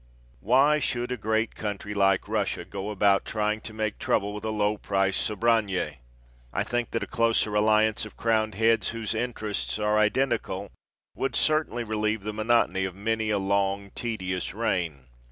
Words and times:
Why 0.39 0.79
should 0.79 1.11
a 1.11 1.15
great 1.15 1.53
country 1.53 1.93
like 1.93 2.27
Russia 2.27 2.65
go 2.65 2.89
about 2.89 3.23
trying 3.23 3.61
to 3.61 3.71
make 3.71 3.99
trouble 3.99 4.33
with 4.33 4.43
a 4.43 4.49
low 4.49 4.77
priced 4.77 5.21
Sobranje! 5.21 5.97
I 6.51 6.63
think 6.63 6.89
that 6.89 7.03
a 7.03 7.05
closer 7.05 7.53
alliance 7.53 8.03
of 8.03 8.17
crowned 8.17 8.55
heads, 8.55 8.89
whose 8.89 9.13
interests 9.13 9.77
are 9.77 9.99
identical, 9.99 10.71
would 11.13 11.35
certainly 11.35 11.83
relieve 11.83 12.23
the 12.23 12.33
monotony 12.33 12.83
of 12.83 12.95
many 12.95 13.29
a 13.29 13.37
long, 13.37 13.91
tedious 13.91 14.55
reign. 14.55 15.05